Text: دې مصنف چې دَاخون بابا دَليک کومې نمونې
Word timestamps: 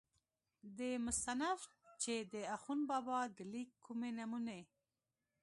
دې 0.77 0.91
مصنف 1.05 1.59
چې 2.01 2.13
دَاخون 2.33 2.79
بابا 2.89 3.19
دَليک 3.37 3.69
کومې 3.85 4.09
نمونې 4.17 4.61